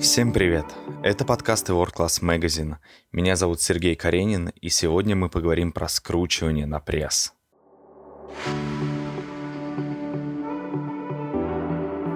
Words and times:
Всем 0.00 0.32
привет! 0.32 0.66
Это 1.02 1.24
подкасты 1.24 1.72
World 1.72 1.94
Class 1.96 2.22
Magazine. 2.22 2.76
Меня 3.12 3.34
зовут 3.34 3.62
Сергей 3.62 3.96
Каренин, 3.96 4.50
и 4.60 4.68
сегодня 4.68 5.16
мы 5.16 5.30
поговорим 5.30 5.72
про 5.72 5.88
скручивание 5.88 6.66
на 6.66 6.80
пресс. 6.80 7.32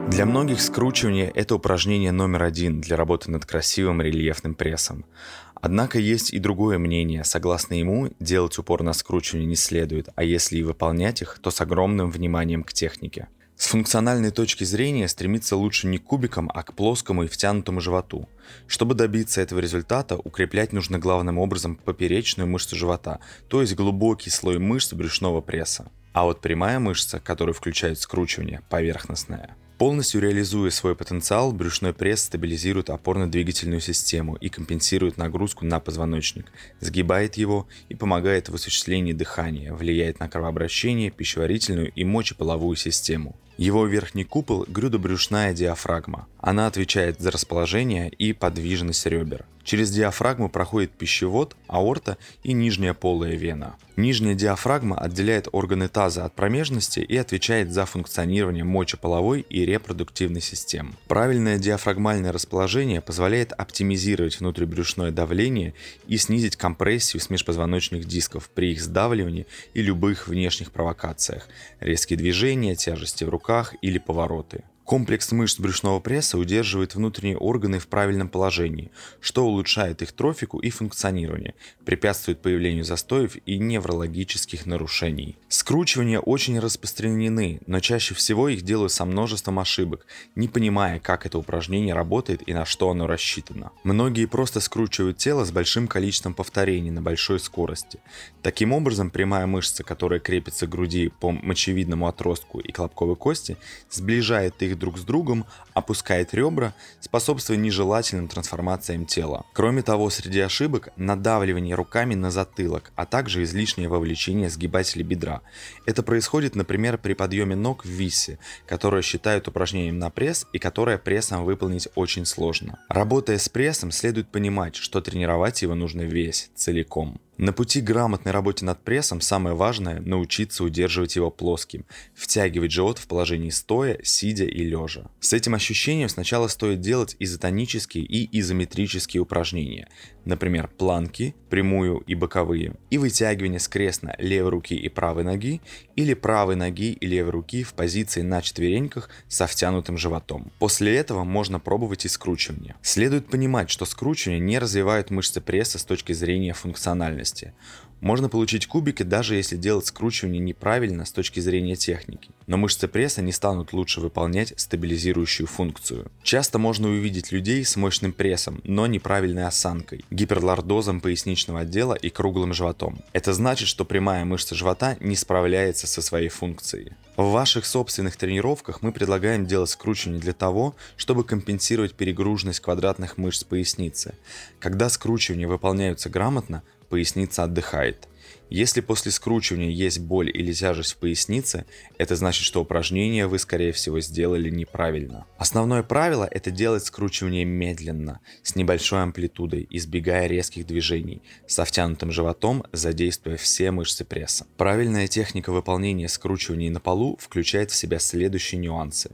Для 0.08 0.26
многих 0.26 0.60
скручивание– 0.60 1.30
это 1.34 1.54
упражнение 1.54 2.12
номер 2.12 2.42
один 2.42 2.82
для 2.82 2.96
работы 2.96 3.30
над 3.30 3.46
красивым 3.46 4.02
рельефным 4.02 4.54
прессом. 4.54 5.06
Однако 5.54 5.98
есть 5.98 6.34
и 6.34 6.38
другое 6.38 6.76
мнение. 6.78 7.24
Согласно 7.24 7.74
ему, 7.74 8.10
делать 8.20 8.58
упор 8.58 8.82
на 8.82 8.92
скручивание 8.92 9.46
не 9.46 9.56
следует, 9.56 10.10
а 10.16 10.22
если 10.22 10.58
и 10.58 10.62
выполнять 10.62 11.22
их, 11.22 11.38
то 11.40 11.50
с 11.50 11.60
огромным 11.62 12.10
вниманием 12.10 12.62
к 12.62 12.74
технике. 12.74 13.28
С 13.60 13.66
функциональной 13.66 14.30
точки 14.30 14.64
зрения 14.64 15.06
стремиться 15.06 15.54
лучше 15.54 15.86
не 15.86 15.98
к 15.98 16.04
кубикам, 16.04 16.50
а 16.54 16.62
к 16.62 16.72
плоскому 16.72 17.24
и 17.24 17.26
втянутому 17.26 17.82
животу. 17.82 18.26
Чтобы 18.66 18.94
добиться 18.94 19.42
этого 19.42 19.58
результата, 19.58 20.16
укреплять 20.16 20.72
нужно 20.72 20.98
главным 20.98 21.36
образом 21.36 21.76
поперечную 21.76 22.48
мышцу 22.48 22.74
живота, 22.74 23.20
то 23.48 23.60
есть 23.60 23.74
глубокий 23.74 24.30
слой 24.30 24.58
мышц 24.58 24.94
брюшного 24.94 25.42
пресса. 25.42 25.90
А 26.14 26.24
вот 26.24 26.40
прямая 26.40 26.78
мышца, 26.78 27.20
которая 27.20 27.52
включает 27.52 28.00
скручивание, 28.00 28.62
поверхностная. 28.70 29.54
Полностью 29.76 30.22
реализуя 30.22 30.70
свой 30.70 30.96
потенциал, 30.96 31.52
брюшной 31.52 31.92
пресс 31.92 32.22
стабилизирует 32.22 32.88
опорно-двигательную 32.88 33.80
систему 33.80 34.36
и 34.36 34.48
компенсирует 34.48 35.18
нагрузку 35.18 35.66
на 35.66 35.80
позвоночник, 35.80 36.52
сгибает 36.80 37.36
его 37.36 37.68
и 37.90 37.94
помогает 37.94 38.48
в 38.48 38.54
осуществлении 38.54 39.12
дыхания, 39.12 39.74
влияет 39.74 40.18
на 40.18 40.30
кровообращение, 40.30 41.10
пищеварительную 41.10 41.92
и 41.92 42.04
мочеполовую 42.04 42.76
систему. 42.76 43.36
Его 43.60 43.84
верхний 43.84 44.24
купол– 44.24 44.64
грудобрюшная 44.68 45.52
диафрагма. 45.52 46.26
Она 46.38 46.66
отвечает 46.66 47.20
за 47.20 47.30
расположение 47.30 48.08
и 48.08 48.32
подвижность 48.32 49.04
ребер. 49.04 49.44
Через 49.64 49.90
диафрагму 49.90 50.48
проходит 50.48 50.92
пищевод, 50.92 51.54
аорта 51.66 52.16
и 52.42 52.54
нижняя 52.54 52.94
полая 52.94 53.36
вена. 53.36 53.74
Нижняя 53.96 54.34
диафрагма 54.34 54.96
отделяет 54.96 55.46
органы 55.52 55.88
таза 55.88 56.24
от 56.24 56.34
промежности 56.34 57.00
и 57.00 57.18
отвечает 57.18 57.70
за 57.70 57.84
функционирование 57.84 58.64
мочеполовой 58.64 59.42
и 59.42 59.66
репродуктивной 59.66 60.40
систем. 60.40 60.96
Правильное 61.06 61.58
диафрагмальное 61.58 62.32
расположение 62.32 63.02
позволяет 63.02 63.52
оптимизировать 63.52 64.40
внутрибрюшное 64.40 65.10
давление 65.10 65.74
и 66.06 66.16
снизить 66.16 66.56
компрессию 66.56 67.20
с 67.20 67.28
межпозвоночных 67.28 68.06
дисков 68.06 68.48
при 68.48 68.72
их 68.72 68.80
сдавливании 68.80 69.46
и 69.74 69.82
любых 69.82 70.28
внешних 70.28 70.72
провокациях– 70.72 71.46
резкие 71.80 72.16
движения, 72.16 72.74
тяжести 72.74 73.24
в 73.24 73.28
руках 73.28 73.49
или 73.82 73.98
повороты. 73.98 74.64
Комплекс 74.90 75.30
мышц 75.30 75.60
брюшного 75.60 76.00
пресса 76.00 76.36
удерживает 76.36 76.96
внутренние 76.96 77.36
органы 77.36 77.78
в 77.78 77.86
правильном 77.86 78.28
положении, 78.28 78.90
что 79.20 79.46
улучшает 79.46 80.02
их 80.02 80.10
трофику 80.10 80.58
и 80.58 80.70
функционирование, 80.70 81.54
препятствует 81.84 82.42
появлению 82.42 82.82
застоев 82.82 83.36
и 83.46 83.56
неврологических 83.58 84.66
нарушений. 84.66 85.36
Скручивания 85.48 86.18
очень 86.18 86.58
распространены, 86.58 87.60
но 87.68 87.78
чаще 87.78 88.16
всего 88.16 88.48
их 88.48 88.62
делают 88.62 88.90
со 88.90 89.04
множеством 89.04 89.60
ошибок, 89.60 90.06
не 90.34 90.48
понимая, 90.48 90.98
как 90.98 91.24
это 91.24 91.38
упражнение 91.38 91.94
работает 91.94 92.42
и 92.48 92.52
на 92.52 92.64
что 92.64 92.90
оно 92.90 93.06
рассчитано. 93.06 93.70
Многие 93.84 94.26
просто 94.26 94.58
скручивают 94.58 95.18
тело 95.18 95.44
с 95.44 95.52
большим 95.52 95.86
количеством 95.86 96.34
повторений 96.34 96.90
на 96.90 97.00
большой 97.00 97.38
скорости. 97.38 98.00
Таким 98.42 98.72
образом, 98.72 99.10
прямая 99.10 99.46
мышца, 99.46 99.84
которая 99.84 100.18
крепится 100.18 100.66
к 100.66 100.70
груди 100.70 101.12
по 101.20 101.30
мочевидному 101.30 102.08
отростку 102.08 102.58
и 102.58 102.72
к 102.72 102.80
лобковой 102.80 103.14
кости, 103.14 103.56
сближает 103.88 104.60
их 104.64 104.79
друг 104.80 104.98
с 104.98 105.02
другом, 105.02 105.46
опускает 105.74 106.34
ребра, 106.34 106.74
способствуя 106.98 107.56
нежелательным 107.56 108.26
трансформациям 108.26 109.06
тела. 109.06 109.46
Кроме 109.52 109.82
того, 109.82 110.10
среди 110.10 110.40
ошибок 110.40 110.88
надавливание 110.96 111.76
руками 111.76 112.16
на 112.16 112.32
затылок, 112.32 112.90
а 112.96 113.06
также 113.06 113.44
излишнее 113.44 113.88
вовлечение 113.88 114.50
сгибателя 114.50 115.04
бедра. 115.04 115.42
Это 115.86 116.02
происходит, 116.02 116.56
например, 116.56 116.98
при 116.98 117.14
подъеме 117.14 117.54
ног 117.54 117.84
в 117.84 117.88
висе, 117.88 118.40
которое 118.66 119.02
считают 119.02 119.46
упражнением 119.46 119.98
на 119.98 120.10
пресс 120.10 120.46
и 120.52 120.58
которое 120.58 120.98
прессом 120.98 121.44
выполнить 121.44 121.88
очень 121.94 122.26
сложно. 122.26 122.78
Работая 122.88 123.38
с 123.38 123.48
прессом, 123.48 123.92
следует 123.92 124.28
понимать, 124.28 124.74
что 124.74 125.00
тренировать 125.00 125.62
его 125.62 125.74
нужно 125.74 126.02
весь, 126.02 126.50
целиком. 126.56 127.20
На 127.42 127.54
пути 127.54 127.80
к 127.80 127.84
грамотной 127.84 128.32
работе 128.32 128.66
над 128.66 128.84
прессом 128.84 129.22
самое 129.22 129.56
важное– 129.56 129.98
научиться 130.04 130.62
удерживать 130.62 131.16
его 131.16 131.30
плоским, 131.30 131.86
втягивать 132.14 132.70
живот 132.70 132.98
в 132.98 133.06
положении 133.06 133.48
стоя, 133.48 133.98
сидя 134.02 134.44
и 134.44 134.62
лежа. 134.62 135.10
С 135.20 135.32
этим 135.32 135.54
ощущением 135.54 136.10
сначала 136.10 136.48
стоит 136.48 136.82
делать 136.82 137.16
изотонические 137.18 138.04
и 138.04 138.38
изометрические 138.38 139.22
упражнения, 139.22 139.88
например, 140.26 140.68
планки, 140.68 141.34
прямую 141.48 142.00
и 142.00 142.14
боковые, 142.14 142.74
и 142.90 142.98
вытягивание 142.98 143.58
скрестно 143.58 144.14
левой 144.18 144.50
руки 144.50 144.74
и 144.74 144.90
правой 144.90 145.24
ноги, 145.24 145.62
или 145.96 146.12
правой 146.12 146.56
ноги 146.56 146.92
и 146.92 147.06
левой 147.06 147.30
руки 147.30 147.62
в 147.62 147.72
позиции 147.72 148.20
на 148.20 148.42
четвереньках 148.42 149.08
со 149.28 149.46
втянутым 149.46 149.96
животом. 149.96 150.52
После 150.58 150.94
этого 150.94 151.24
можно 151.24 151.58
пробовать 151.58 152.04
и 152.04 152.08
скручивание. 152.08 152.76
Следует 152.82 153.28
понимать, 153.28 153.70
что 153.70 153.86
скручивание 153.86 154.40
не 154.40 154.58
развивает 154.58 155.08
мышцы 155.08 155.40
пресса 155.40 155.78
с 155.78 155.84
точки 155.84 156.12
зрения 156.12 156.52
функциональности 156.52 157.29
скорости. 157.30 157.52
Можно 158.00 158.30
получить 158.30 158.66
кубики, 158.66 159.02
даже 159.02 159.34
если 159.34 159.56
делать 159.56 159.84
скручивание 159.86 160.40
неправильно 160.40 161.04
с 161.04 161.12
точки 161.12 161.38
зрения 161.40 161.76
техники. 161.76 162.30
Но 162.46 162.56
мышцы 162.56 162.88
пресса 162.88 163.20
не 163.20 163.30
станут 163.30 163.74
лучше 163.74 164.00
выполнять 164.00 164.54
стабилизирующую 164.56 165.46
функцию. 165.46 166.10
Часто 166.22 166.58
можно 166.58 166.88
увидеть 166.88 167.30
людей 167.30 167.62
с 167.62 167.76
мощным 167.76 168.14
прессом, 168.14 168.62
но 168.64 168.86
неправильной 168.86 169.46
осанкой, 169.46 170.02
гиперлордозом 170.10 171.02
поясничного 171.02 171.60
отдела 171.60 171.92
и 171.92 172.08
круглым 172.08 172.54
животом. 172.54 173.00
Это 173.12 173.34
значит, 173.34 173.68
что 173.68 173.84
прямая 173.84 174.24
мышца 174.24 174.54
живота 174.54 174.96
не 175.00 175.14
справляется 175.14 175.86
со 175.86 176.00
своей 176.00 176.30
функцией. 176.30 176.92
В 177.18 177.32
ваших 177.32 177.66
собственных 177.66 178.16
тренировках 178.16 178.80
мы 178.80 178.92
предлагаем 178.92 179.44
делать 179.44 179.68
скручивание 179.68 180.22
для 180.22 180.32
того, 180.32 180.74
чтобы 180.96 181.22
компенсировать 181.22 181.92
перегруженность 181.92 182.60
квадратных 182.60 183.18
мышц 183.18 183.44
поясницы. 183.44 184.14
Когда 184.58 184.88
скручивания 184.88 185.46
выполняются 185.46 186.08
грамотно, 186.08 186.62
поясница 186.90 187.44
отдыхает. 187.44 188.06
Если 188.50 188.80
после 188.80 189.12
скручивания 189.12 189.70
есть 189.70 190.00
боль 190.00 190.28
или 190.28 190.52
тяжесть 190.52 190.94
в 190.94 190.96
пояснице, 190.96 191.66
это 191.98 192.16
значит, 192.16 192.44
что 192.44 192.60
упражнение 192.60 193.28
вы, 193.28 193.38
скорее 193.38 193.70
всего, 193.70 194.00
сделали 194.00 194.50
неправильно. 194.50 195.24
Основное 195.38 195.84
правило– 195.84 196.28
это 196.30 196.50
делать 196.50 196.84
скручивание 196.84 197.44
медленно, 197.44 198.18
с 198.42 198.56
небольшой 198.56 199.02
амплитудой, 199.02 199.68
избегая 199.70 200.26
резких 200.26 200.66
движений, 200.66 201.22
со 201.46 201.64
втянутым 201.64 202.10
животом, 202.10 202.64
задействуя 202.72 203.36
все 203.36 203.70
мышцы 203.70 204.04
пресса. 204.04 204.48
Правильная 204.56 205.06
техника 205.06 205.52
выполнения 205.52 206.08
скручиваний 206.08 206.70
на 206.70 206.80
полу 206.80 207.16
включает 207.20 207.70
в 207.70 207.76
себя 207.76 208.00
следующие 208.00 208.60
нюансы. 208.60 209.12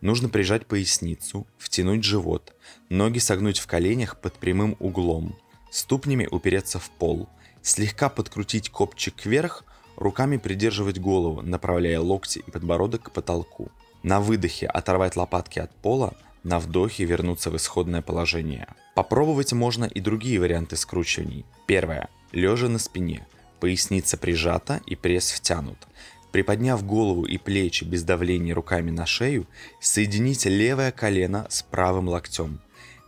Нужно 0.00 0.28
прижать 0.28 0.66
поясницу, 0.66 1.46
втянуть 1.58 2.02
живот, 2.02 2.52
ноги 2.88 3.18
согнуть 3.18 3.60
в 3.60 3.68
коленях 3.68 4.20
под 4.20 4.34
прямым 4.34 4.76
углом, 4.80 5.36
ступнями 5.74 6.28
упереться 6.30 6.78
в 6.78 6.88
пол, 6.88 7.28
слегка 7.62 8.08
подкрутить 8.08 8.70
копчик 8.70 9.26
вверх, 9.26 9.64
руками 9.96 10.36
придерживать 10.36 11.00
голову, 11.00 11.42
направляя 11.42 11.98
локти 12.00 12.38
и 12.46 12.50
подбородок 12.50 13.04
к 13.04 13.10
потолку. 13.10 13.68
На 14.04 14.20
выдохе 14.20 14.66
оторвать 14.66 15.16
лопатки 15.16 15.58
от 15.58 15.74
пола, 15.74 16.14
на 16.44 16.60
вдохе 16.60 17.04
вернуться 17.04 17.50
в 17.50 17.56
исходное 17.56 18.02
положение. 18.02 18.68
Попробовать 18.94 19.52
можно 19.52 19.86
и 19.86 20.00
другие 20.00 20.38
варианты 20.38 20.76
скручиваний. 20.76 21.44
Первое. 21.66 22.08
Лежа 22.30 22.68
на 22.68 22.78
спине. 22.78 23.26
Поясница 23.58 24.16
прижата 24.16 24.80
и 24.86 24.94
пресс 24.94 25.32
втянут. 25.32 25.78
Приподняв 26.30 26.84
голову 26.84 27.24
и 27.24 27.38
плечи 27.38 27.84
без 27.84 28.04
давления 28.04 28.54
руками 28.54 28.90
на 28.90 29.06
шею, 29.06 29.46
соедините 29.80 30.50
левое 30.50 30.92
колено 30.92 31.46
с 31.48 31.62
правым 31.62 32.08
локтем. 32.08 32.60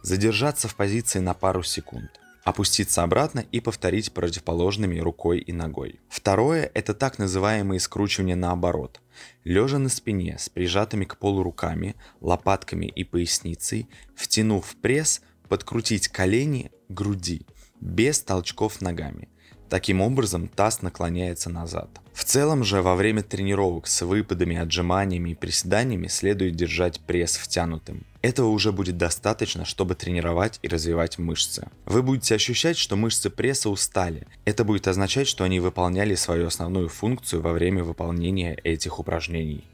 Задержаться 0.02 0.66
в 0.66 0.74
позиции 0.74 1.18
на 1.18 1.34
пару 1.34 1.62
секунд 1.62 2.10
опуститься 2.46 3.02
обратно 3.02 3.44
и 3.50 3.58
повторить 3.58 4.12
противоположными 4.12 5.00
рукой 5.00 5.40
и 5.40 5.52
ногой. 5.52 5.98
Второе– 6.08 6.70
это 6.74 6.94
так 6.94 7.18
называемые 7.18 7.80
скручивания 7.80 8.36
наоборот. 8.36 9.00
Лежа 9.42 9.80
на 9.80 9.88
спине 9.88 10.36
с 10.38 10.48
прижатыми 10.48 11.06
к 11.06 11.16
полу 11.16 11.42
руками, 11.42 11.96
лопатками 12.20 12.86
и 12.86 13.02
поясницей, 13.02 13.88
втянув 14.14 14.76
пресс, 14.80 15.22
подкрутить 15.48 16.06
колени 16.06 16.70
груди, 16.88 17.48
без 17.80 18.20
толчков 18.20 18.80
ногами. 18.80 19.28
Таким 19.68 20.00
образом 20.00 20.48
таз 20.48 20.82
наклоняется 20.82 21.50
назад. 21.50 21.88
В 22.12 22.24
целом 22.24 22.64
же 22.64 22.80
во 22.80 22.94
время 22.94 23.22
тренировок 23.22 23.86
с 23.86 24.02
выпадами, 24.02 24.56
отжиманиями 24.56 25.30
и 25.30 25.34
приседаниями 25.34 26.06
следует 26.06 26.54
держать 26.54 27.00
пресс 27.00 27.36
втянутым. 27.36 28.04
Этого 28.22 28.48
уже 28.48 28.72
будет 28.72 28.96
достаточно, 28.96 29.64
чтобы 29.64 29.94
тренировать 29.94 30.58
и 30.62 30.68
развивать 30.68 31.18
мышцы. 31.18 31.68
Вы 31.84 32.02
будете 32.02 32.34
ощущать, 32.34 32.78
что 32.78 32.96
мышцы 32.96 33.28
пресса 33.28 33.68
устали. 33.68 34.26
Это 34.44 34.64
будет 34.64 34.88
означать, 34.88 35.28
что 35.28 35.44
они 35.44 35.60
выполняли 35.60 36.14
свою 36.14 36.46
основную 36.46 36.88
функцию 36.88 37.42
во 37.42 37.52
время 37.52 37.84
выполнения 37.84 38.54
этих 38.64 38.98
упражнений. 38.98 39.64